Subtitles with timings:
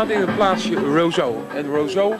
[0.00, 1.34] hoofdstraat in het plaatsje Roseau.
[1.54, 2.14] En Roseau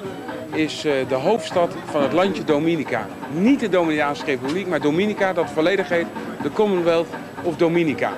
[0.52, 3.06] is eh, de hoofdstad van het landje Dominica.
[3.32, 6.06] Niet de Dominicaanse Republiek, maar Dominica, dat volledig heet
[6.42, 7.08] de Commonwealth
[7.42, 8.12] of Dominica.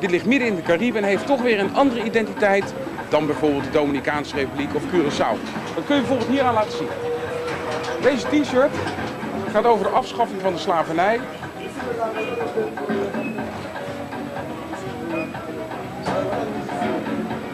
[0.00, 2.74] Dit ligt midden in de Cariben en heeft toch weer een andere identiteit
[3.08, 5.36] dan bijvoorbeeld de Dominicaanse Republiek of Curaçao.
[5.74, 6.88] Dat kun je bijvoorbeeld hier aan laten zien.
[8.02, 8.72] Deze t-shirt
[9.52, 11.20] gaat over de afschaffing van de slavernij.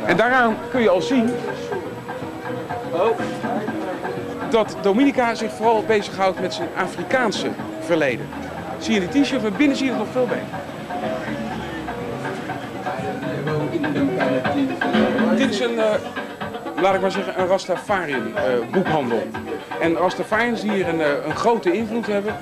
[0.08, 1.30] En daaraan kun je al zien
[4.50, 7.48] dat Dominica zich vooral bezighoudt met zijn Afrikaanse
[7.80, 8.28] verleden.
[8.78, 10.46] Zie je de t-shirt, maar binnen zie je het nog veel beter.
[15.36, 15.94] Dit is een, eh,
[16.80, 18.42] laat ik maar zeggen, een Rastafarian eh,
[18.72, 19.22] boekhandel.
[19.80, 22.34] En Rastafarians die hier een, eh, een grote invloed hebben,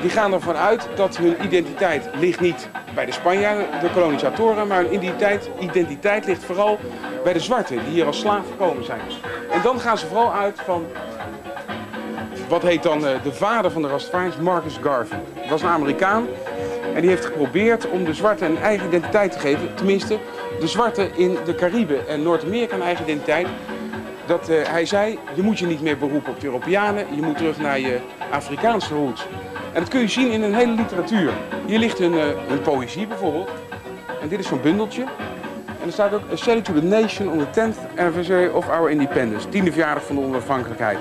[0.00, 4.82] die gaan ervan uit dat hun identiteit ligt niet bij de Spanjaarden, de kolonisatoren, maar
[4.82, 4.94] hun
[5.60, 6.78] identiteit ligt vooral
[7.24, 9.00] bij de zwarten die hier als slaaf gekomen zijn.
[9.50, 10.86] En dan gaan ze vooral uit van
[12.48, 15.18] wat heet dan eh, de vader van de Rastafarians, Marcus Garvey.
[15.34, 16.26] Dat was een Amerikaan
[16.94, 19.74] en die heeft geprobeerd om de zwarten een eigen identiteit te geven.
[19.74, 20.18] Tenminste,
[20.60, 23.46] de zwarten in de Cariben en Noord-Amerika een eigen identiteit.
[24.26, 27.36] Dat uh, hij zei, je moet je niet meer beroepen op de Europeanen, je moet
[27.36, 27.98] terug naar je
[28.30, 29.26] Afrikaanse roots.
[29.72, 31.32] En dat kun je zien in een hele literatuur.
[31.66, 33.50] Hier ligt hun, uh, hun poëzie bijvoorbeeld.
[34.22, 35.04] En dit is zo'n bundeltje.
[35.84, 38.90] En er staat ook A Salute to the Nation on the 10th anniversary of our
[38.90, 39.48] independence.
[39.48, 40.98] Tiende verjaardag van de onafhankelijkheid.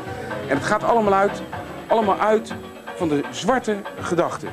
[0.47, 1.41] En het gaat allemaal uit,
[1.87, 2.53] allemaal uit
[2.95, 4.47] van de zwarte gedachte.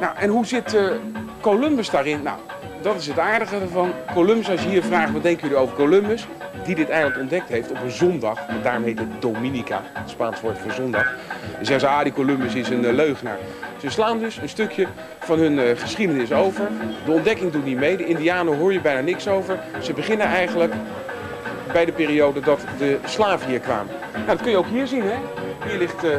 [0.00, 0.92] Nou, en hoe zit uh,
[1.40, 2.22] Columbus daarin?
[2.22, 2.38] Nou,
[2.82, 3.92] dat is het aardige ervan.
[4.14, 6.26] Columbus, als je hier vraagt wat denken jullie over Columbus,
[6.66, 10.58] die dit eiland ontdekt heeft op een zondag, en daarom heet Dominica, het Spaans woord
[10.58, 11.04] voor zondag.
[11.56, 13.38] Dan zeggen ze, ah, die Columbus is een uh, leugenaar.
[13.80, 14.86] Ze slaan dus een stukje
[15.18, 16.68] van hun uh, geschiedenis over.
[17.04, 19.58] De ontdekking doet niet mee, de Indianen hoor je bijna niks over.
[19.80, 20.72] Ze beginnen eigenlijk
[21.72, 23.92] bij de periode dat de slaven hier kwamen.
[24.12, 25.16] Nou, dat kun je ook hier zien, hè.
[25.68, 26.10] Hier ligt uh,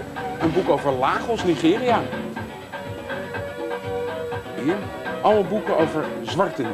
[0.42, 2.00] een boek over Lagos, Nigeria.
[4.64, 4.76] Hier,
[5.22, 6.68] allemaal boeken over zwarten.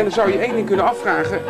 [0.00, 1.40] En dan zou je één ding kunnen afvragen,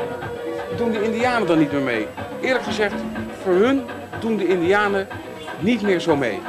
[0.76, 2.06] doen de indianen dan niet meer mee?
[2.40, 2.94] Eerlijk gezegd,
[3.42, 3.82] voor hun
[4.20, 5.08] doen de indianen
[5.58, 6.40] niet meer zo mee.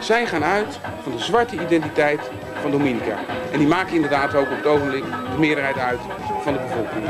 [0.00, 2.20] Zij gaan uit van de zwarte identiteit
[2.60, 3.18] van Dominica.
[3.52, 6.00] En die maken inderdaad ook op het ogenblik de meerderheid uit
[6.42, 7.04] van de bevolking.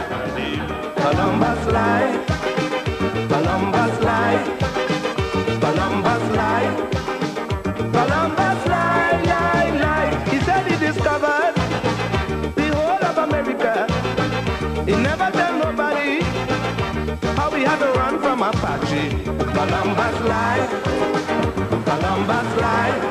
[18.91, 19.11] Apache.
[19.55, 20.71] Columbus life,
[21.85, 23.03] Columbus life,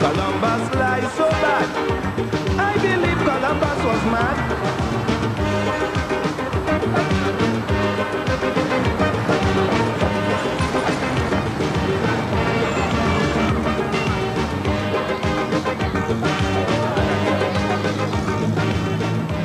[0.00, 1.68] Columbus life so bad.
[2.58, 4.38] I believe Columbus was mad.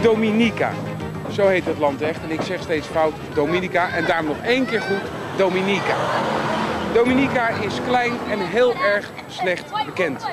[0.02, 0.72] Dominica.
[1.32, 2.24] Zo heet het land echt.
[2.24, 3.90] En ik zeg steeds fout Dominica.
[3.90, 5.96] En daarom nog één keer goed Dominica.
[6.94, 10.26] Dominica is klein en heel erg slecht bekend.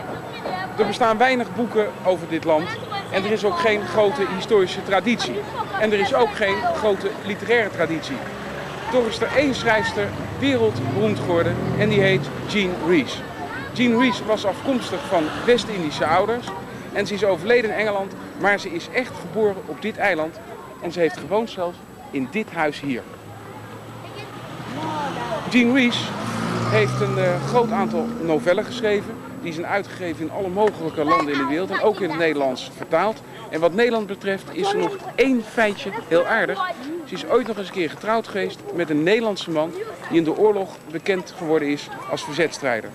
[0.78, 2.68] Er bestaan weinig boeken over dit land.
[3.10, 5.40] En er is ook geen grote historische traditie.
[5.80, 8.16] En er is ook geen grote literaire traditie.
[8.90, 10.08] Toch is er één schrijfster
[10.38, 13.22] wereldberoemd geworden en die heet Jean Rees.
[13.72, 16.46] Jean Rees was afkomstig van West-Indische ouders
[16.92, 20.40] en ze is overleden in Engeland, maar ze is echt geboren op dit eiland
[20.82, 21.78] en ze heeft gewoond zelfs
[22.10, 23.02] in dit huis hier.
[25.54, 26.08] Jean Rees
[26.70, 29.14] heeft een uh, groot aantal novellen geschreven.
[29.42, 32.70] Die zijn uitgegeven in alle mogelijke landen in de wereld en ook in het Nederlands
[32.76, 33.22] vertaald.
[33.50, 36.72] En wat Nederland betreft is er nog één feitje heel aardig.
[37.04, 39.72] Ze is ooit nog eens een keer getrouwd geweest met een Nederlandse man
[40.08, 42.90] die in de oorlog bekend geworden is als verzetstrijder.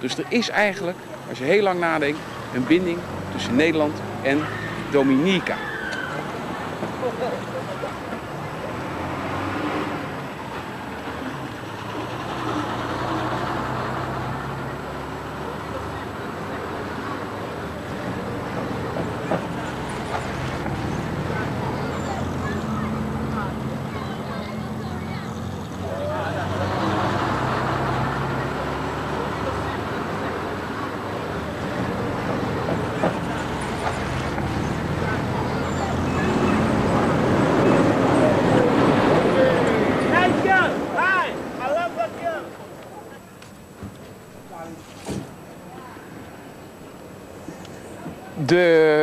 [0.00, 0.98] Dus er is eigenlijk,
[1.28, 2.18] als je heel lang nadenkt,
[2.54, 2.98] een binding
[3.32, 4.38] tussen Nederland en
[4.90, 5.56] Dominica.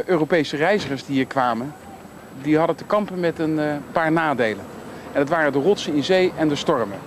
[0.09, 1.73] Europese reizigers die hier kwamen,
[2.41, 4.65] die hadden te kampen met een eh, paar nadelen.
[5.11, 6.97] En dat waren de rotsen in zee en de stormen.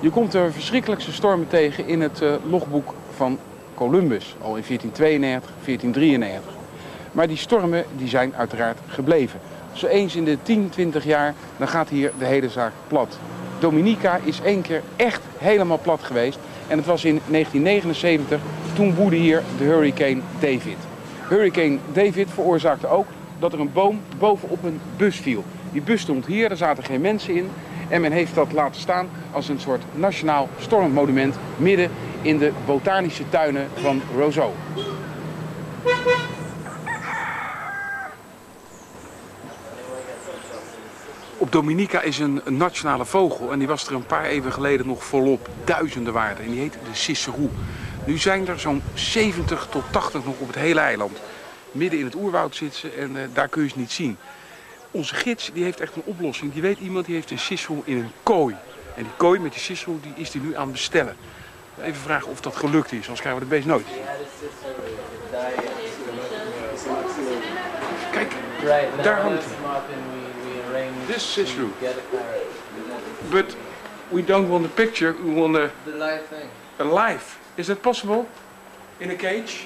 [0.00, 3.38] Je komt de verschrikkelijkste stormen tegen in het eh, logboek van
[3.74, 6.52] Columbus, al in 1492, 1493.
[7.12, 9.40] Maar die stormen die zijn uiteraard gebleven.
[9.72, 13.18] Zo eens in de 10, 20 jaar, dan gaat hier de hele zaak plat.
[13.58, 16.38] Dominica is één keer echt helemaal plat geweest.
[16.68, 18.40] En het was in 1979,
[18.74, 20.91] toen woedde hier de hurricane David.
[21.32, 23.06] Hurricane David veroorzaakte ook
[23.38, 25.44] dat er een boom bovenop een bus viel.
[25.72, 27.50] Die bus stond hier, er zaten geen mensen in.
[27.88, 31.90] En men heeft dat laten staan als een soort nationaal stormmonument midden
[32.22, 34.52] in de botanische tuinen van Roseau.
[41.36, 45.04] Op Dominica is een, nationale vogel en die was er een paar eeuwen geleden nog
[45.04, 46.40] volop duizenden waard.
[46.40, 47.50] En die heet de Cicerou.
[48.04, 51.18] Nu zijn er zo'n 70 tot 80 nog op het hele eiland.
[51.72, 54.16] Midden in het oerwoud zitten en uh, daar kun je ze niet zien.
[54.90, 56.52] Onze gids die heeft echt een oplossing.
[56.52, 58.56] Die weet iemand die heeft een Cicerou in een kooi.
[58.96, 61.16] En die kooi met die Cicerou die is die nu aan het bestellen.
[61.82, 63.86] Even vragen of dat gelukt is, anders krijgen we het beest nooit.
[68.12, 68.32] Kijk,
[69.02, 69.54] daar hangt hij.
[71.06, 71.70] This Cicerou.
[73.30, 73.56] But
[74.08, 76.61] we don't want a picture, we want The live thing.
[76.80, 77.36] A life.
[77.54, 78.24] Is that possible?
[78.96, 79.56] In a cage?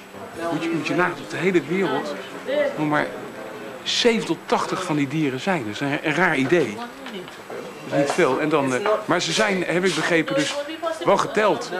[0.51, 2.15] Moet je, moet je nagaan op de hele wereld
[2.77, 3.07] nog maar
[3.83, 5.63] 7 tot 80 van die dieren zijn.
[5.63, 6.75] Dat is een, een raar idee.
[6.75, 6.85] Dat
[7.91, 8.39] is niet veel.
[8.39, 10.55] En dan, eh, maar ze zijn, heb ik begrepen, dus
[11.03, 11.71] wel geteld.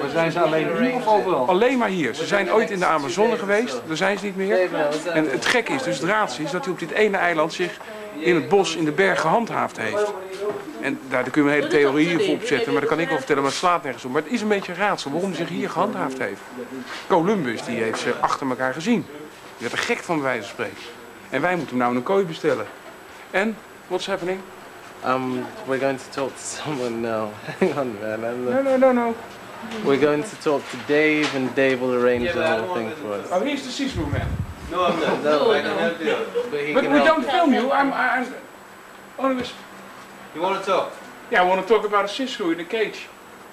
[0.00, 1.48] Maar zijn ze alleen hier of overal?
[1.48, 2.14] Alleen maar hier.
[2.14, 4.68] Ze zijn ooit in de Amazone geweest, daar zijn ze niet meer.
[5.12, 7.78] En het gekke is, dus het raadsel is, dat hij op dit ene eiland zich
[8.22, 10.12] in het bos, in de berg gehandhaafd heeft.
[10.80, 13.42] En daar kun je een hele theorie op opzetten, maar dat kan ik wel vertellen,
[13.42, 14.12] maar het slaat nergens op.
[14.12, 16.40] Maar het is een beetje een raadsel waarom hij zich hier gehandhaafd heeft.
[17.08, 19.04] Columbus, die heeft ze achter elkaar gezien.
[19.58, 20.82] Die werd er gek van bij wijze van spreken.
[21.30, 22.66] En wij moeten hem nou een kooi bestellen.
[23.30, 24.38] En, what's happening?
[25.06, 27.28] Um, we're going to talk to someone now.
[27.58, 28.24] Hang on, man.
[28.24, 29.14] I'm No, no, no, no.
[29.84, 33.28] We're going to talk to Dave, and Dave will arrange the whole thing for us.
[33.30, 34.26] Oh, he's the Cicerou man.
[34.72, 35.22] No, I'm not.
[35.22, 36.16] No, I can help you.
[36.50, 37.30] But he But can we help don't you.
[37.30, 37.70] film you.
[37.72, 38.34] I'm, I'm
[39.18, 39.52] only was,
[40.34, 40.92] You want to talk?
[41.30, 43.00] yeah, I want to talk about a Sisserou in a cage.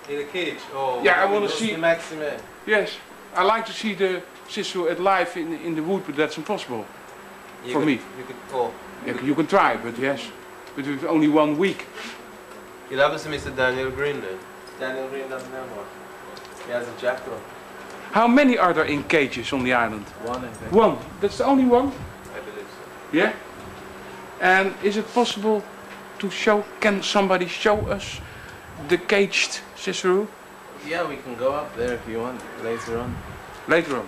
[0.09, 0.59] In a cage?
[0.73, 1.03] Oh.
[1.03, 1.73] Yeah, I want to It's see.
[1.73, 2.39] the Maxime.
[2.65, 2.93] Yes,
[3.35, 6.85] I like to see the Sisserou at live in, in the wood, but that's impossible.
[7.65, 7.93] You for could- me.
[8.17, 8.73] You could, oh.
[9.05, 10.21] You, you can try, but yes,
[10.75, 11.85] but with only one week.
[12.89, 13.55] You'll have to see Mr.
[13.55, 14.37] Daniel Green then.
[14.79, 15.85] Daniel Green doesn't have one.
[16.65, 17.39] He has a jackal.
[18.11, 20.05] How many are there in cages on the island?
[20.25, 20.71] One, I think.
[20.71, 20.97] One.
[21.21, 21.87] That's the only one.
[21.87, 23.17] I believe so.
[23.17, 23.33] Yeah.
[24.41, 25.63] And is it possible
[26.19, 26.63] to show?
[26.79, 28.19] Can somebody show us
[28.87, 30.27] the caged Sisserou
[30.87, 33.15] Yeah, we can go up there if you want later on.
[33.67, 34.07] later on?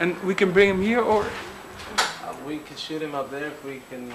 [0.00, 3.64] And we can bring him here, or Uh, we can shoot him up there if
[3.64, 4.12] we can.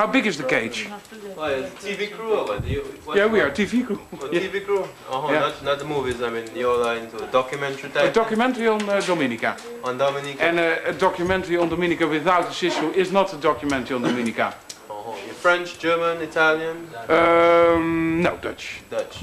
[0.00, 0.88] How big is the cage?
[1.36, 2.66] Oh, TV crew or what?
[2.66, 4.00] You, what Yeah, we are TV crew.
[4.14, 4.28] Oh.
[4.28, 4.88] TV crew?
[5.10, 5.40] Oh, Yeah.
[5.40, 8.10] not, not the movies, I mean, you're into documentary type?
[8.10, 9.58] A documentary on uh, Dominica.
[9.84, 10.42] on Dominica?
[10.42, 14.54] And uh, a documentary on Dominica without a Sisserou is not a documentary on Dominica.
[14.90, 16.76] oh, you're French, German, Italian,
[17.10, 18.80] Um, no, Dutch.
[18.88, 19.16] Dutch.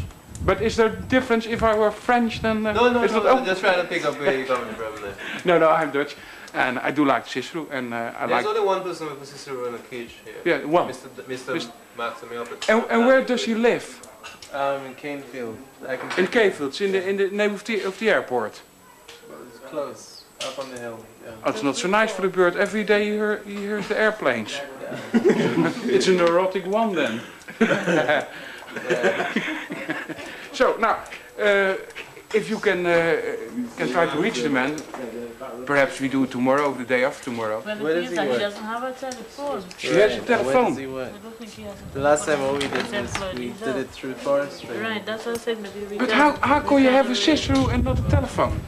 [0.45, 2.57] But is there a difference if I were French then?
[2.67, 4.93] Uh, No, no, no, that- no, just trying to pick up where you're coming from
[5.01, 5.15] there.
[5.49, 6.15] no, no, I'm Dutch.
[6.53, 8.45] And I do like Sisserou and uh, I There's like...
[8.45, 10.41] only one person with a sister in a cage here.
[10.45, 10.87] Yeah, one.
[10.89, 11.09] Mr.
[11.15, 11.55] D- Mr.
[11.55, 11.71] Mr.
[11.97, 12.29] Maxime
[12.69, 14.01] And, and where does he live?
[14.53, 15.57] Um, in Canefield.
[15.87, 16.19] I can.
[16.19, 18.61] In Cavefields, in the, in the name of the, of the airport.
[19.29, 20.23] Well, It's close.
[20.45, 20.99] Up on the hill.
[21.25, 21.31] Yeah.
[21.43, 22.55] Oh, it's not so nice for the bird.
[22.55, 24.61] Every day he, hear, he hears the airplanes.
[25.13, 27.21] it's a neurotic one then.
[30.57, 31.03] So, now,
[31.39, 31.75] uh,
[32.33, 33.21] if you can, uh,
[33.77, 34.75] can try to reach the man,
[35.65, 37.59] perhaps we do it tomorrow or the day after tomorrow.
[37.61, 38.39] When Where it does is he that he work?
[38.39, 39.63] doesn't have a telephone.
[39.77, 40.53] She has a telephone.
[40.53, 41.13] Where does he work?
[41.13, 42.53] I don't think he has a The last time telephone.
[42.53, 44.77] what we did was we did it through forestry.
[44.77, 45.59] Right, that's what I said.
[45.61, 48.03] Maybe we But how, how we can you have a arrange- Sisserou and not a
[48.09, 48.59] telephone?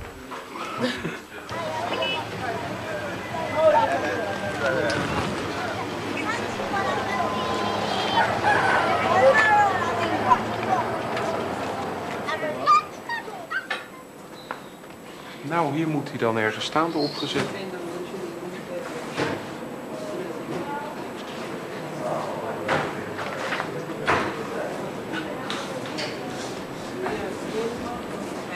[15.50, 17.42] Nou, hier moet hij dan ergens staande opgezet.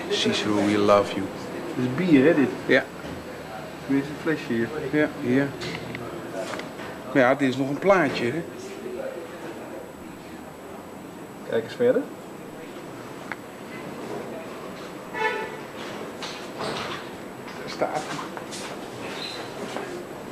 [0.10, 1.26] Cicero, we love you.
[1.76, 2.50] Dit is bier, hè, dit?
[2.66, 2.86] Ja.
[3.88, 4.70] Is het flesje hier?
[4.92, 5.48] Ja, hier.
[7.14, 8.44] Maar ja, dit is nog een plaatje, hè?
[11.50, 12.02] Kijk eens verder.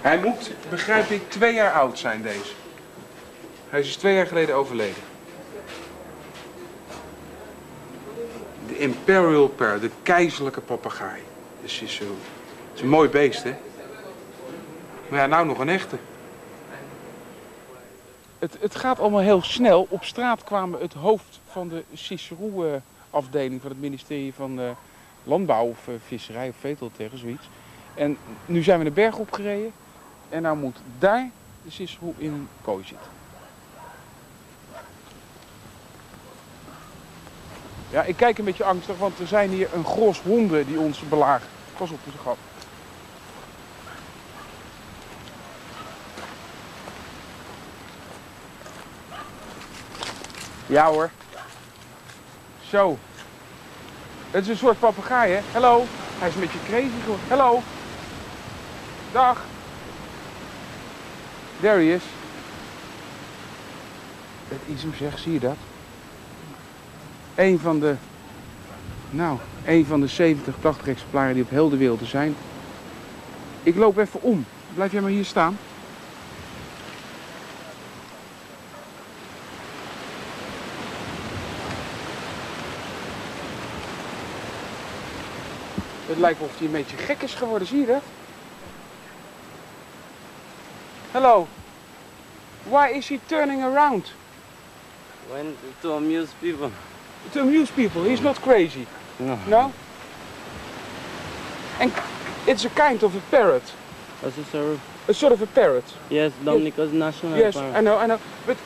[0.02, 2.54] Hij moet, begrijp ik, twee jaar oud zijn deze.
[3.70, 5.04] Hij is dus twee jaar geleden overleden.
[8.68, 11.22] De Imperial Parrot, de keizerlijke papegaai.
[11.62, 12.16] De Cicero.
[12.70, 13.56] Het is een mooi beest, hè?
[15.08, 15.98] Maar ja, nou nog een echte.
[18.40, 19.88] Het, het gaat allemaal heel snel.
[19.90, 24.70] Op straat kwamen het hoofd van de Cicero-afdeling van het ministerie van eh,
[25.24, 27.50] Landbouw of eh, Visserij of Veeteeltegen, zoiets.
[27.94, 29.72] En nu zijn we de berg opgereden.
[30.32, 31.30] En nou moet daar
[31.64, 33.08] de Cicero in een kooi zitten.
[37.90, 41.00] Ja, ik kijk een beetje angstig, want er zijn hier een gros honden die ons
[41.00, 41.48] belagen.
[41.78, 42.38] Pas op, is een gat.
[50.66, 51.10] Ja hoor.
[52.70, 52.98] Zo.
[54.32, 55.42] Het is een soort papegaai, hè?
[55.52, 55.86] Hallo.
[56.20, 57.28] Hij is een beetje crazy geworden.
[57.30, 57.62] Hallo.
[59.12, 59.42] Dag.
[61.62, 62.04] There he is.
[64.48, 65.56] Het is hem zeg, zie je dat?
[67.36, 67.96] Een van de,
[69.10, 72.36] nou, een van de 70, 80 exemplaren die op heel de wereld er zijn.
[73.64, 74.46] Ik loop even om.
[74.74, 75.58] Blijf jij maar hier staan.
[86.06, 88.02] Het lijkt of hij een beetje gek is geworden, zie je dat?
[91.14, 91.46] Hello.
[92.64, 94.04] Why is he turning around?
[95.30, 96.72] When to amuse people.
[97.34, 98.06] To amuse people.
[98.06, 98.88] He's not crazy.
[99.20, 99.38] No.
[99.48, 99.74] No?
[101.82, 101.92] And
[102.48, 103.64] it's a kind of a parrot.
[104.22, 104.80] What's the sir?
[105.10, 105.84] A sort of a parrot.
[106.10, 107.76] Yes, Dominica's national yes, parrot.
[107.76, 108.20] I know, I know.
[108.46, 108.58] But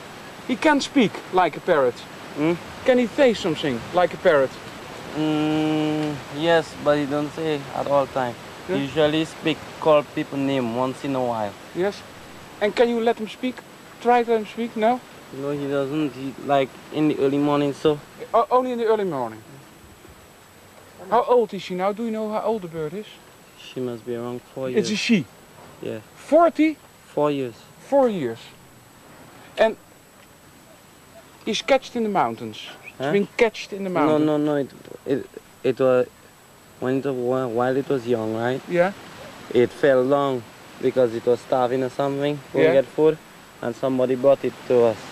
[0.46, 1.98] he can speak like a parrot.
[2.36, 2.52] Hmm?
[2.84, 4.50] Can he say something like a parrot?
[5.16, 8.36] Mm, yes, but he don't say at all time.
[8.68, 8.76] Yeah.
[8.76, 11.52] Usually speak, call people name once in a while.
[11.74, 12.00] Yes.
[12.60, 13.56] And can you let him speak?
[14.00, 14.76] Try to let him speak?
[14.76, 15.00] No?
[15.32, 16.12] No, he doesn't.
[16.12, 17.72] He like in the early morning.
[17.74, 17.98] So
[18.32, 19.42] O- only in the early morning.
[21.10, 21.92] How old is she now?
[21.92, 23.06] Do you know how old the bird is?
[23.58, 24.90] she must be around four years.
[24.90, 25.26] It's a she.
[25.82, 26.76] Yeah, 40?
[27.08, 27.54] four years.
[27.80, 28.38] Four years.
[29.58, 29.76] And
[31.44, 32.56] he's catched in the mountains.
[32.56, 33.12] He's Huh?
[33.12, 34.24] been catched in the mountains.
[34.26, 34.44] no, no.
[34.44, 34.56] no.
[34.56, 34.70] It
[35.04, 35.26] it
[35.62, 36.06] it was
[36.80, 38.60] when it while it was young, right?
[38.68, 38.92] Yeah?
[39.52, 40.42] It fell down
[40.80, 42.38] because it was starving or something.
[42.52, 42.72] Couldn't Yeah.
[42.82, 43.18] get food,
[43.62, 45.05] and somebody brought it to us.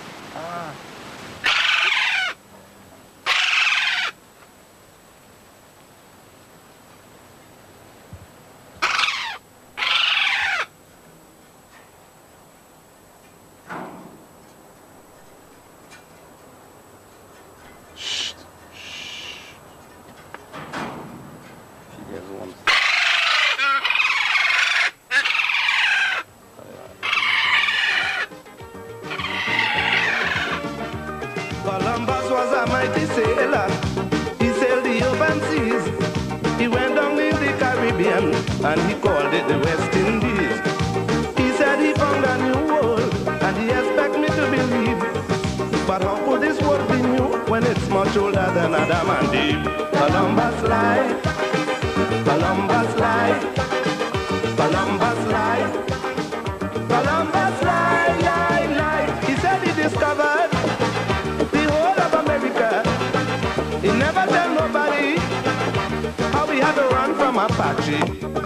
[67.45, 67.99] Apache.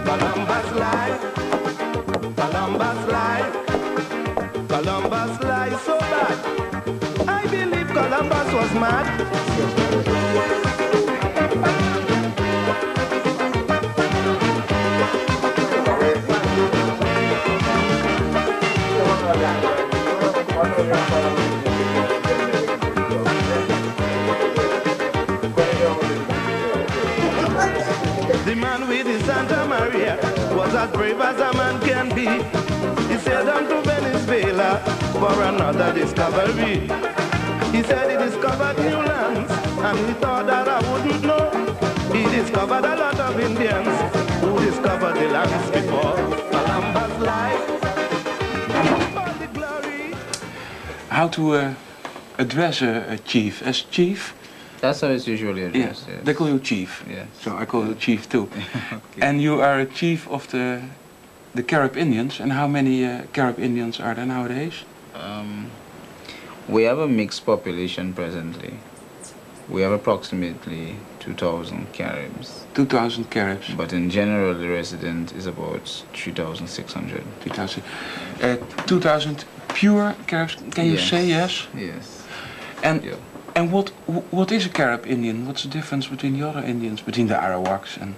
[0.03, 1.19] Columbus lied.
[2.35, 3.53] Columbus lied.
[4.67, 6.37] Columbus lied so bad.
[7.29, 10.58] I believe Columbus was mad.
[20.89, 20.95] The
[28.55, 30.17] man with the Santa Maria
[30.55, 32.25] was as brave as a man can be.
[33.07, 34.79] He sailed on to Venezuela
[35.13, 36.89] for another discovery.
[37.71, 41.51] He said he discovered new lands and he thought that I wouldn't know.
[42.11, 44.08] He discovered a lot of Indians
[51.19, 51.73] How to uh,
[52.37, 53.61] address a, a chief?
[53.61, 54.33] As chief?
[54.79, 56.07] That's how it's usually Yeah, addressed.
[56.07, 56.23] yes.
[56.23, 57.03] they call you chief.
[57.09, 57.27] Yes.
[57.41, 58.47] So I call you chief too.
[58.93, 59.21] Okay.
[59.21, 60.81] And you are a chief of the
[61.55, 62.39] the Carib Indians.
[62.39, 64.73] And how many uh, Carib Indians are there nowadays?
[65.13, 65.69] Um,
[66.69, 68.73] we have a mixed population presently.
[69.69, 73.75] We have approximately 2,000 Caribs, 2,000 Caribs.
[73.77, 77.23] but in general, the resident is about 3,600.
[77.41, 77.83] 2000.
[78.41, 78.55] Uh,
[78.87, 81.09] 2000 pure Caribs, can you Yes.
[81.09, 81.67] say yes?
[81.75, 82.23] Yes.
[82.83, 83.15] And Yeah.
[83.55, 83.89] and what
[84.31, 85.45] what is a Carib Indian?
[85.47, 88.15] What's the difference between the other Indians, between the Arawaks and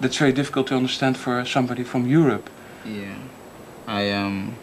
[0.00, 2.48] that's very difficult to understand for somebody from Europe.
[2.84, 3.14] Yeah.
[3.86, 4.54] I um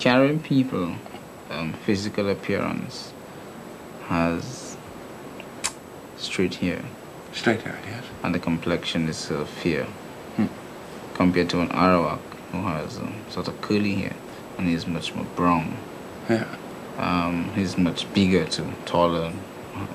[0.00, 0.96] Caribbean people
[1.50, 3.12] um, physical appearance
[4.08, 4.76] has
[6.16, 6.80] straight hair
[7.32, 8.04] Straight hair, yes.
[8.22, 9.86] and the complexion is of fair
[10.36, 10.46] Hmm.
[11.14, 12.18] compared to an Arawak
[12.54, 14.14] who has sort of curly hair
[14.58, 15.76] and he's much more brown.
[16.28, 16.44] Yeah.
[16.98, 19.32] Um, he's much bigger too, taller,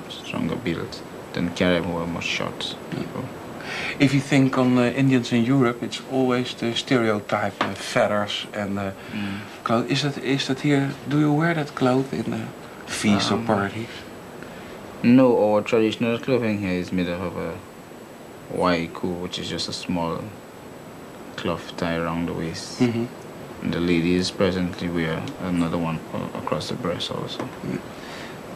[0.10, 1.01] stronger built
[1.34, 3.24] than Carib who are more short people.
[4.00, 8.80] If you think on uh, Indians in Europe, it's always the stereotype, uh, feathers and
[8.80, 9.39] uh, Mm.
[9.63, 9.92] clothes.
[9.92, 10.89] Is that is that here?
[11.08, 12.48] Do you wear that cloth in
[12.88, 13.88] feasts or Um, parties?
[15.04, 17.54] No, our traditional clothing here is made up of a
[18.54, 20.18] waiku, which is just a small
[21.41, 22.79] cloth tie around the waist.
[22.79, 23.05] hmm
[23.62, 26.00] And the ladies presently wear another one
[26.36, 27.43] across the breast also.
[27.65, 27.79] Mm.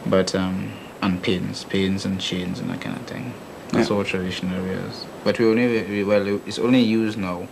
[0.06, 0.72] But, um,
[1.02, 3.32] and pins, pins and chains and that kind of thing.
[3.72, 3.96] That's Yeah.
[3.96, 5.04] all traditional wears.
[5.24, 7.48] But we only, we, well, it's only used now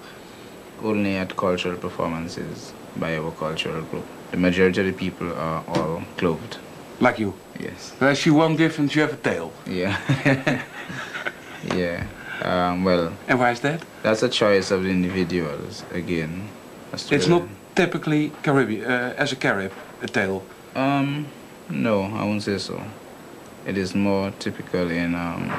[0.83, 4.05] only at cultural performances by our cultural group.
[4.31, 6.57] The majority of the people are all clothed.
[7.01, 7.35] Like you.
[7.61, 7.93] Yes.
[8.01, 8.95] I see one difference.
[8.97, 9.53] You have a tail.
[9.67, 9.97] Yeah.
[11.75, 12.05] yeah.
[12.45, 13.85] Um, well, And why is that?
[14.03, 16.49] that's a choice of the individuals again.
[16.93, 17.43] It's not
[17.75, 20.43] typically Caribbean uh, as a Carib, a tail.
[20.75, 21.27] Um,
[21.71, 22.83] no, I won't say so.
[23.67, 25.53] It is more typical in um,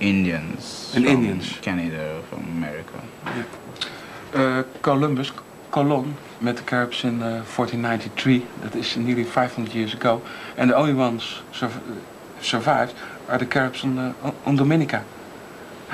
[0.00, 0.92] Indians.
[0.96, 1.58] In Indians.
[1.60, 3.02] Canada, from America.
[4.32, 5.32] Uh, Columbus,
[5.70, 8.46] Colon, met the Caribs in uh, 1493.
[8.62, 10.22] That is nearly 500 years ago.
[10.56, 11.70] And the only ones sur
[12.40, 12.94] survived
[13.28, 15.04] are the Caribs on, uh, on Dominica.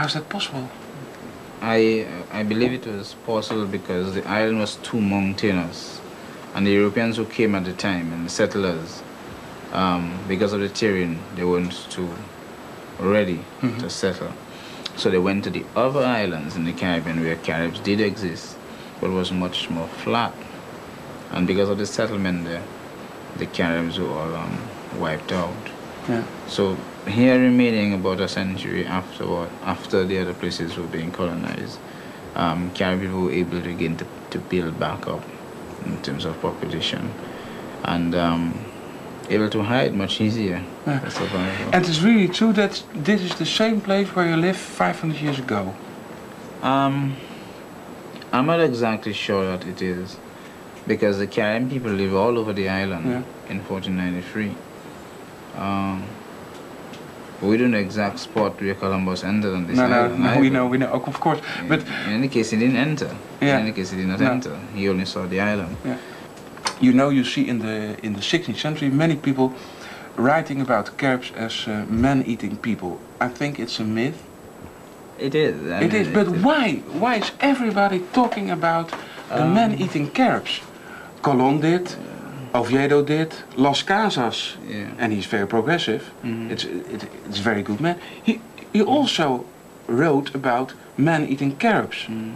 [0.01, 0.67] How's that possible?
[1.61, 6.01] I I believe it was possible because the island was too mountainous,
[6.55, 9.03] and the Europeans who came at the time and the settlers,
[9.75, 12.09] um, because of the terrain, they weren't too
[12.99, 13.79] ready Mhm.
[13.81, 14.33] to settle.
[14.97, 18.57] So they went to the other islands in the Caribbean where Caribs did exist,
[19.03, 20.33] but was much more flat.
[21.31, 22.63] And because of the settlement there,
[23.37, 24.57] the Caribs were all um,
[24.99, 25.65] wiped out.
[26.09, 26.23] Yeah.
[26.49, 31.79] So here remaining about a century afterward, after the other places were being colonized,
[32.35, 35.23] um, Caribbean were able to begin to, to build back up
[35.87, 37.11] in terms of population
[37.85, 38.65] and um,
[39.31, 40.63] able to hide much easier.
[40.87, 41.01] Yeah.
[41.73, 45.39] And it's really true that this is the same place where you lived 500 years
[45.39, 45.75] ago.
[46.63, 47.17] Um,
[48.33, 50.17] I'm not exactly sure that it is
[50.87, 53.23] because the Caribbean people live all over the island Yeah.
[53.49, 54.55] in 1493.
[55.57, 56.05] Um,
[57.43, 60.23] we don't know exact spot where Columbus entered on this no, no, island.
[60.25, 60.55] no, we either.
[60.57, 61.41] know, we know, of course.
[61.69, 63.11] But in any case, he didn't enter.
[63.41, 63.57] Yeah.
[63.59, 64.31] In any case, he did not No.
[64.31, 64.59] enter.
[64.75, 65.77] He only saw the island.
[66.81, 69.53] you know, you see in the in the 16th century many people
[70.17, 72.99] writing about Caribs as uh, man-eating people.
[73.21, 74.19] I think it's a myth.
[75.19, 75.55] It is.
[75.71, 76.83] I it mean, is, but why?
[77.03, 78.89] Why is everybody talking about
[79.29, 80.61] the Um, man-eating Caribs?
[81.23, 81.95] Colon did,
[82.55, 84.89] Oviedo did, Las Casas, Yeah.
[84.99, 86.03] and he's very progressive.
[86.25, 86.51] Mhm.
[86.51, 87.97] It's it, it's a very good man.
[88.23, 88.41] He
[88.73, 89.45] he also
[89.87, 92.07] wrote about man-eating Caribs.
[92.09, 92.33] Mm.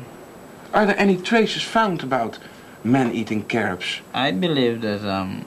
[0.72, 2.38] Are there any traces found about
[2.85, 4.00] man-eating Caribs?
[4.12, 5.44] I believe that um,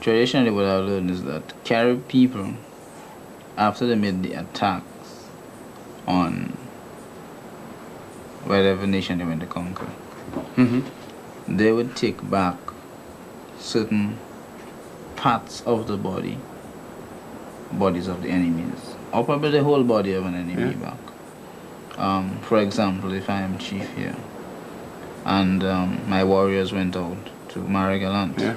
[0.00, 2.54] traditionally what I've learned is that Carib people,
[3.56, 5.26] after they made the attacks
[6.06, 6.56] on
[8.44, 9.86] whatever nation they went to conquer,
[10.56, 10.80] Mm-hmm.
[11.48, 12.56] They would take back
[13.58, 14.18] certain
[15.16, 16.38] parts of the body,
[17.72, 20.72] bodies of the enemies, or probably the whole body of an enemy Yeah.
[20.90, 20.98] back.
[21.98, 24.14] Um, for example, if I am chief here,
[25.24, 27.16] and um, my warriors went out
[27.50, 28.56] to Marie-Galante, Yeah.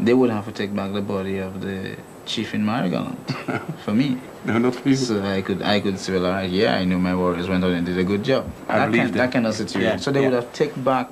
[0.00, 3.34] they would have to take back the body of the chief in Marie-Galante
[3.84, 4.18] for me.
[4.44, 4.96] No, not for you.
[4.96, 7.62] So I could I could say, well, all right, yeah, I know my warriors went
[7.62, 8.50] out and did a good job.
[8.68, 9.18] I that, believe kind, that.
[9.18, 9.82] that kind of situation.
[9.92, 10.28] Yeah, So they yeah.
[10.30, 11.10] would have take back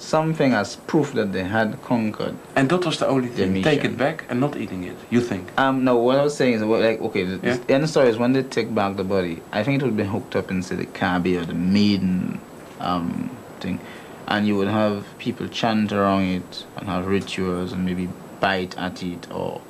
[0.00, 2.34] something as proof that they had conquered.
[2.56, 3.52] And that was the only thing.
[3.52, 4.96] The Take it back and not eating it.
[5.10, 5.50] You think?
[5.58, 7.56] Um, no, what I was saying is, like, okay, the, Yeah.
[7.56, 10.04] the end story is when they take back the body, I think it would be
[10.04, 12.40] hooked up into the Kabi or the maiden
[12.80, 13.78] um, thing,
[14.26, 18.08] and you would have people chant around it and have rituals and maybe
[18.40, 19.60] bite at it or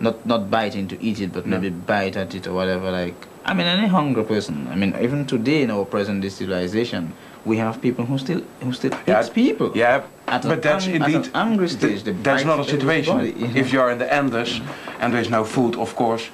[0.00, 1.56] not not biting to eat it, but No.
[1.60, 2.90] maybe bite at it or whatever.
[2.90, 3.14] Like,
[3.44, 4.66] I mean, any hungry person.
[4.72, 7.12] I mean, even today in our present day civilization,
[7.44, 9.72] we have people who still who still Yeah, eat people.
[9.74, 13.16] Yeah, but that's indeed an angry stage, that's not a situation.
[13.16, 13.60] body, you know.
[13.60, 14.60] If you're in the Andes
[15.00, 16.30] and there's no food, of course.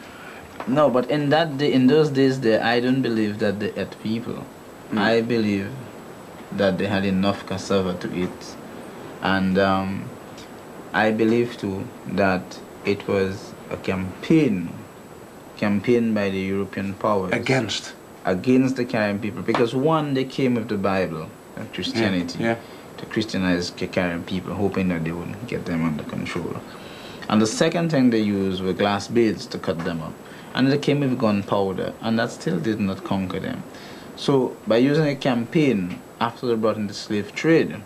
[0.66, 4.01] No, but in that day, in those days, there, I don't believe that they ate
[4.03, 4.44] people.
[4.94, 5.70] I believe
[6.53, 8.57] that they had enough cassava to eat,
[9.23, 10.05] and um,
[10.92, 14.68] I believe too that it was a campaign,
[15.57, 17.94] campaign by the European powers Against.
[18.24, 22.56] Against the Caribbean people because one, they came with the Bible and Christianity Yeah.
[22.98, 26.56] to Christianize the Caribbean people, hoping that they would get them under control.
[27.28, 30.12] And the second thing they used were glass beads to cut them up.
[30.52, 33.62] And they came with gunpowder, and that still did not conquer them.
[34.16, 37.76] So, by using a campaign after they brought in the slave trade,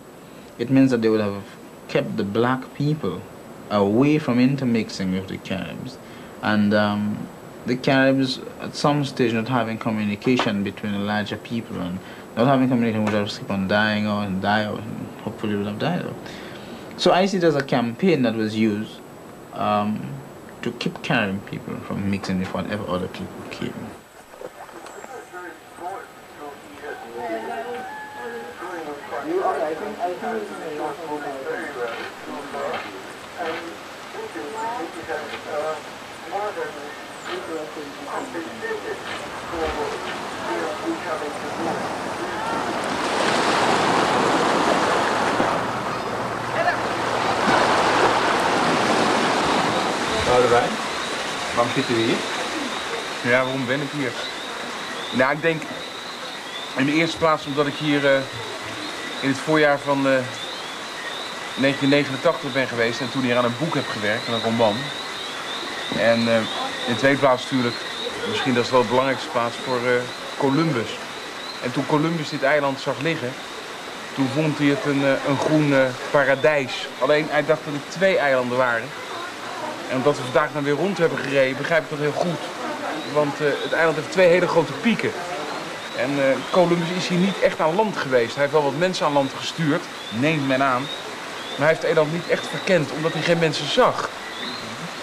[0.57, 1.43] it means that they would have
[1.87, 3.21] kept the black people
[3.69, 5.97] away from intermixing with the Caribs.
[6.41, 7.27] And um,
[7.65, 11.99] the Caribs, at some stage, not having communication between the larger people and
[12.35, 15.65] not having communication would have keep on dying out and die out, and hopefully would
[15.65, 16.15] have died out.
[16.97, 18.99] So I see it as a campaign that was used
[19.53, 20.13] um,
[20.61, 23.73] to keep Caribbean people from mixing with whatever other people came.
[50.25, 50.69] Boudewijn.
[51.55, 52.15] Waarom zitten we hier?
[53.21, 54.11] Ja, waarom ben ik hier?
[55.11, 55.61] Nou, ik denk
[56.77, 58.19] in de eerste plaats omdat ik hier eh,
[59.19, 60.03] in het voorjaar van eh,
[61.57, 64.75] 1989 ben geweest en toen hier aan een boek heb gewerkt, aan een roman.
[65.97, 67.75] En eh, in de tweede plaats natuurlijk,
[68.29, 69.91] misschien dat is wel de belangrijkste plaats, voor eh,
[70.37, 70.89] Columbus.
[71.63, 73.33] En toen Columbus dit eiland zag liggen,
[74.15, 75.79] toen vond hij het een, eh, een groen eh,
[76.11, 76.87] paradijs.
[76.99, 78.87] Alleen hij dacht dat het twee eilanden waren.
[79.89, 82.39] En omdat we vandaag dan weer rond hebben gereden, begrijp ik dat heel goed.
[83.13, 85.11] Want het eiland heeft twee hele grote pieken.
[85.97, 86.09] En
[86.51, 88.33] Columbus is hier niet echt aan land geweest.
[88.33, 90.81] Hij heeft wel wat mensen aan land gestuurd, neemt men aan.
[91.49, 94.09] Maar hij heeft het eiland niet echt verkend, omdat hij geen mensen zag.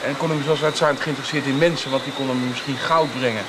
[0.05, 3.45] En was uiteraard geïnteresseerd in mensen, want die konden hem misschien goud brengen.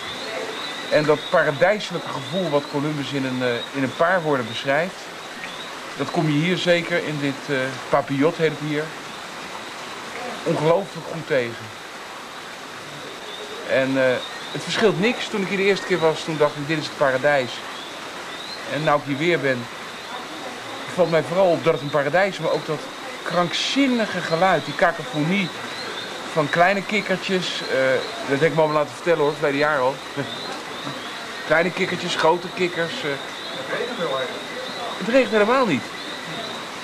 [0.89, 4.95] En dat paradijselijke gevoel wat Columbus in een, eh, in een paar woorden beschrijft,
[5.97, 7.57] dat kom je hier zeker in dit eh
[7.89, 8.83] papillot, heet het hier,
[10.43, 11.65] ongelooflijk goed tegen.
[13.69, 14.15] En eh,
[14.51, 15.27] het verschilt niks.
[15.27, 17.51] Toen ik hier de eerste keer was, toen dacht ik, dit is het paradijs.
[18.73, 19.65] En nu ik hier weer ben,
[20.93, 22.79] valt mij vooral op dat het een paradijs is, maar ook dat
[23.23, 25.49] krankzinnige geluid, die cacophonie
[26.33, 27.61] van kleine kikkertjes.
[27.71, 27.77] eh,
[28.29, 29.95] dat heb ik me allemaal laten vertellen hoor, verleden jaar al.
[31.47, 32.93] kleine kikkertjes, grote kikkers.
[33.03, 33.09] eh.
[34.97, 35.83] Het regent helemaal niet.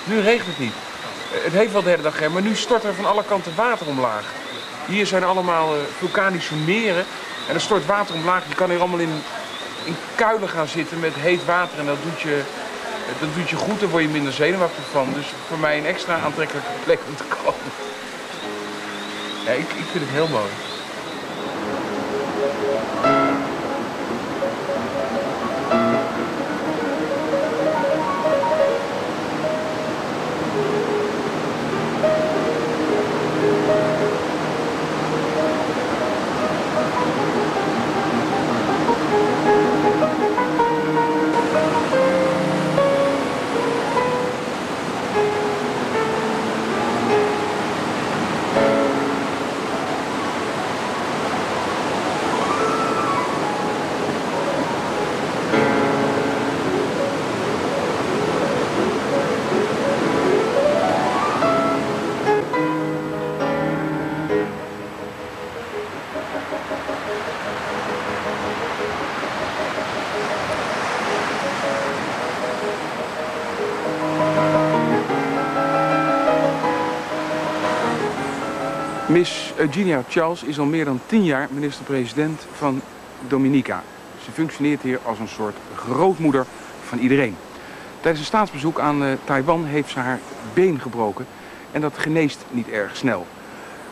[0.04, 0.72] Nu regent het niet.
[1.34, 3.52] Eh, Het heeft wel de hele dag gereden, maar nu stort er van alle kanten
[3.56, 4.24] water omlaag.
[4.86, 7.04] Hier zijn allemaal vulkanische meren
[7.48, 8.42] en er stort water omlaag.
[8.48, 9.22] Je kan hier allemaal in,
[9.84, 12.42] in kuilen gaan zitten met heet water en dat doet je,
[13.20, 13.80] dat doet je goed.
[13.80, 15.12] Daar word je minder zenuwachtig van.
[15.14, 17.89] Dus voor mij een extra aantrekkelijke plek om te komen.
[19.58, 20.50] Ik, ik vind het heel mooi.
[79.10, 82.80] Miss Eugenia Charles is al meer dan tien jaar minister-president van
[83.28, 83.82] Dominica.
[84.24, 86.46] Ze functioneert hier als een soort grootmoeder
[86.84, 87.36] van iedereen.
[88.00, 90.18] Tijdens een staatsbezoek aan eh, Taiwan heeft ze haar
[90.54, 91.26] been gebroken
[91.72, 93.26] en dat geneest niet erg snel.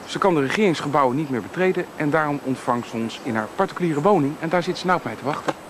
[0.07, 4.01] Ze kan de regeringsgebouwen niet meer betreden en daarom ontvangt ze ons in haar particuliere
[4.01, 5.68] woning en daar zit ze nou op mij te wachten.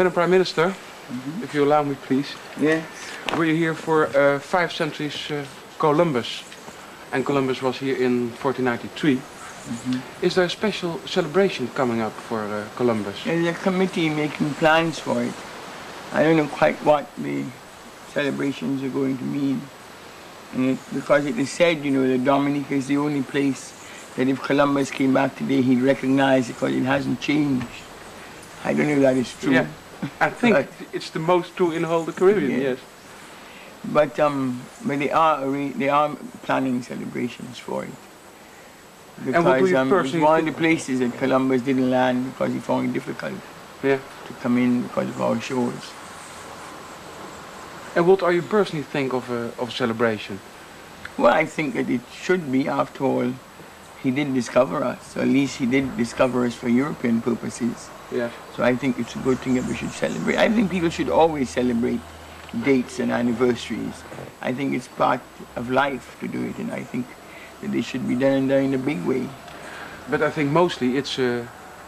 [0.00, 0.74] Madam Prime Minister,
[1.42, 2.34] if you allow me, please.
[2.58, 2.80] Yeah.
[3.36, 5.44] We're here for uh, five centuries uh,
[5.78, 6.42] Columbus.
[7.12, 9.20] and Columbus was here in 1493.
[10.22, 13.24] Is there a special celebration coming up for uh, Columbus?
[13.24, 15.34] There's a committee making plans for it.
[16.14, 17.44] I don't know quite what the
[18.14, 19.60] celebrations are going to mean.
[20.56, 23.74] It, because it is said, you know, that Dominica is the only place
[24.16, 27.68] that if Columbus came back today, he'd recognize it because it hasn't changed.
[28.64, 29.52] I don't know if that is true.
[29.52, 29.66] Yeah,
[30.20, 30.68] I think Right.
[30.92, 32.50] it's the most true in all the Caribbean.
[32.50, 32.68] Yeah.
[32.70, 32.78] Yes.
[33.84, 35.44] But um, but they are
[35.78, 36.10] they are
[36.42, 37.90] planning celebrations for it.
[39.24, 42.92] Because um, it's one of the places that Columbus didn't land because he found it
[42.94, 43.34] difficult
[43.82, 43.98] Yeah.
[44.26, 45.92] to come in because of our shores.
[47.96, 50.38] And what are you personally think of a of a celebration?
[51.18, 52.68] Well, I think that it should be.
[52.68, 53.32] After all,
[54.02, 55.16] he did discover us.
[55.16, 57.88] Or at least he did discover us for European purposes.
[58.12, 58.32] Yes.
[58.56, 60.36] So I think it's a good thing that we should celebrate.
[60.36, 62.00] I think people should always celebrate
[62.64, 64.02] dates and anniversaries.
[64.40, 65.20] I think it's part
[65.56, 67.06] of life to do it, and I think
[67.62, 69.28] that they should be done, done in a big way.
[70.10, 71.46] But I think mostly it's a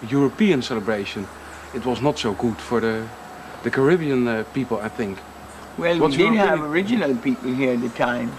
[0.09, 1.27] European celebration.
[1.75, 3.09] It was not so good for the
[3.63, 5.19] the Caribbean uh, people, I think.
[5.79, 8.31] Well, What's we did have original people here at the time,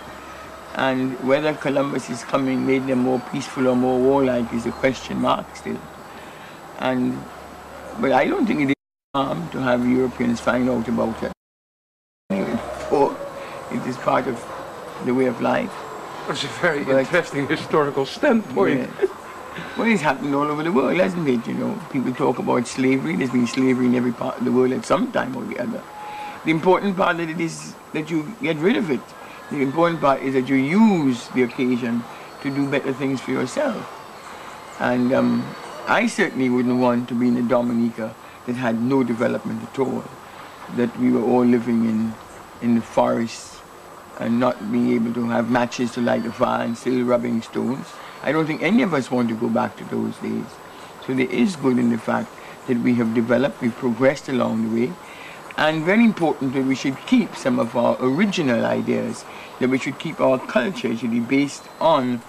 [0.76, 5.20] and whether Columbus is coming made them more peaceful or more warlike is a question
[5.20, 5.80] mark still.
[6.80, 7.18] And
[8.00, 8.76] but I don't think it is
[9.14, 11.32] harm to have Europeans find out about it.
[12.30, 13.16] Before
[13.72, 14.44] it is part of
[15.06, 15.72] the way of life.
[16.30, 18.90] It's a very But- interesting historical standpoint.
[19.02, 19.08] Yeah.
[19.78, 21.46] Well, it's happened all over the world, hasn't it?
[21.48, 23.16] You know, people talk about slavery.
[23.16, 25.82] There's been slavery in every part of the world at some time or the other.
[26.46, 29.00] The important part of it is that you get rid of it.
[29.52, 32.04] The important part is that you use the occasion
[32.42, 33.78] to do better things for yourself.
[34.80, 35.44] And um,
[35.88, 38.16] I certainly wouldn't want to be in a Dominica
[38.46, 40.06] that had no development at all,
[40.78, 42.14] that we were all living in,
[42.62, 43.60] in the forests
[44.18, 47.86] and not being able to have matches to light a fire and still rubbing stones.
[48.22, 50.46] I don't think any of us want to go back to those days.
[51.06, 52.32] So there is good in the fact
[52.68, 54.94] that we have developed, we've progressed along the way,
[55.58, 59.26] and very important that we should keep some of our original ideas,
[59.60, 62.22] that we should keep our culture should be based on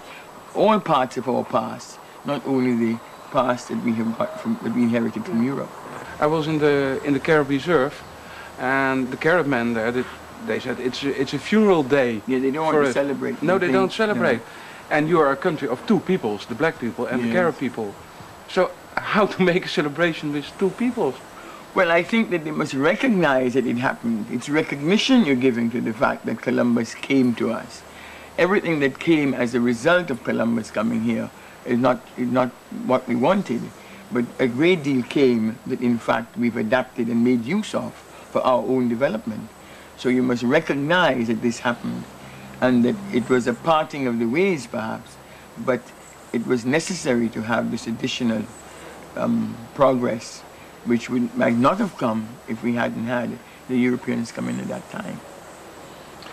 [0.53, 2.99] all parts of our past, not only the
[3.31, 5.69] past that we from, that we inherited from Europe.
[6.19, 7.93] I was in the in the Carib Reserve,
[8.59, 10.03] and the Carib men there, they,
[10.45, 12.21] they said it's a, it's a funeral day.
[12.27, 13.41] Yeah, they don't want to celebrate.
[13.41, 14.41] No, they don't celebrate.
[14.89, 17.93] And you are a country of two peoples, the black people and the Carib people.
[18.47, 21.15] So how to make a celebration with two peoples?
[21.73, 24.27] Well, I think that they must recognize that it happened.
[24.31, 27.81] It's recognition you're giving to the fact that Columbus came to us.
[28.37, 31.29] Everything that came as a result of Columbus coming here
[31.65, 32.49] is not, is not
[32.85, 33.61] what we wanted,
[34.11, 37.93] but a great deal came that in fact we've adapted and made use of
[38.31, 39.49] for our own development.
[39.97, 42.03] So you must recognize that this happened
[42.61, 45.15] and that it was a parting of the ways perhaps,
[45.57, 45.81] but
[46.33, 48.43] it was necessary to have this additional
[49.15, 50.41] um, progress
[50.85, 54.67] which would might not have come if we hadn't had the Europeans come in at
[54.67, 55.19] that time.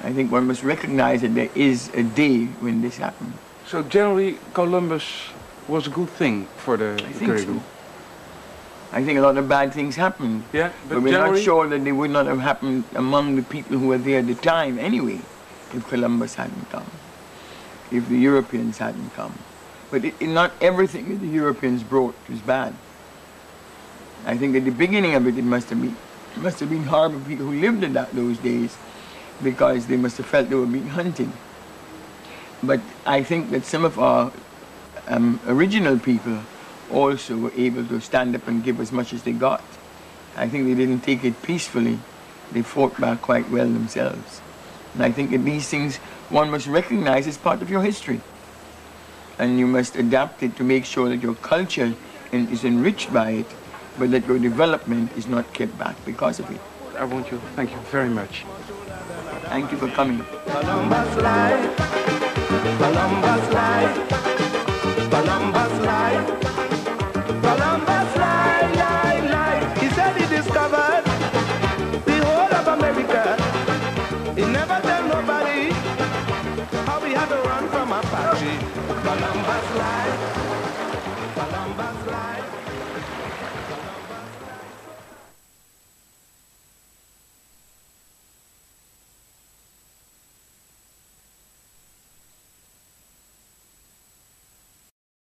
[0.02, 3.34] I think one must recognize that there is a day when this happened.
[3.66, 5.04] So generally, Columbus
[5.68, 7.60] was a good thing for the, I think Caribbean.
[7.60, 7.64] so.
[8.92, 11.82] I think a lot of bad things happened, Yeah, but, but, we're not sure that
[11.82, 15.20] they would not have happened among the people who were there at the time anyway,
[15.72, 16.84] if Columbus hadn't come,
[17.90, 19.32] if the Europeans hadn't come.
[19.90, 22.74] But it, it- not everything that the Europeans brought was bad.
[24.26, 25.96] I think at the beginning of it, it must have been,
[26.36, 28.76] it must have been hard for people who lived in that, those days,
[29.42, 31.30] because they must have felt they were being hunted.
[32.62, 34.32] But I think that some of our
[35.08, 36.38] um, original people
[36.90, 39.62] also were able to stand up and give as much as they got.
[40.36, 41.98] I think they didn't take it peacefully.
[42.52, 44.40] They fought back quite well themselves.
[44.94, 45.96] And I think that these things
[46.28, 48.20] one must recognize as part of your history.
[49.38, 51.94] And you must adapt it to make sure that your culture
[52.32, 53.46] en- is enriched by it,
[53.98, 56.60] but that your development is not kept back because of it.
[56.96, 58.44] I want you, thank you very much.
[59.48, 60.24] Thank you for coming.
[62.52, 63.96] Columbus life,
[65.10, 66.26] Columbus life,
[67.40, 68.31] Columbus life.